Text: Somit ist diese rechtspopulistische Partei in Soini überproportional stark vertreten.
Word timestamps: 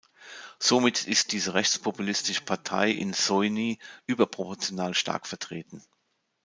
Somit 0.57 1.05
ist 1.05 1.31
diese 1.31 1.53
rechtspopulistische 1.53 2.41
Partei 2.41 2.89
in 2.89 3.13
Soini 3.13 3.77
überproportional 4.07 4.95
stark 4.95 5.27
vertreten. 5.27 5.83